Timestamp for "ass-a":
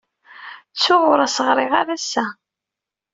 1.97-2.25